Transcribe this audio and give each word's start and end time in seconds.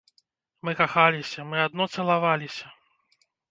Мы 0.67 0.73
кахаліся, 0.79 1.45
мы 1.51 1.61
адно 1.67 1.89
цалаваліся. 1.99 2.65